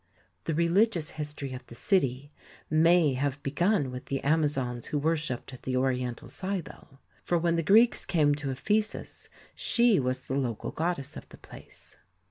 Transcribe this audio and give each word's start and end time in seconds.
The 0.45 0.55
religious 0.55 1.11
history 1.11 1.53
of 1.53 1.63
the 1.67 1.75
city 1.75 2.31
may 2.71 3.13
have 3.13 3.43
begun 3.43 3.91
with 3.91 4.05
the 4.05 4.19
Amazons 4.21 4.87
who 4.87 4.97
worshipped 4.97 5.61
the 5.61 5.77
Oriental 5.77 6.27
Cybele, 6.27 6.99
for 7.21 7.37
when 7.37 7.55
the 7.55 7.61
Greeks 7.61 8.03
came 8.07 8.33
to 8.33 8.49
Ephesus 8.49 9.29
she 9.53 9.99
was 9.99 10.25
the 10.25 10.33
local 10.33 10.71
goddess 10.71 11.15
of 11.17 11.29
the 11.29 11.37
place. 11.37 11.97